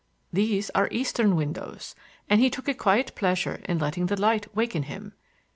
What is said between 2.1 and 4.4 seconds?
and he took a quiet pleasure in letting the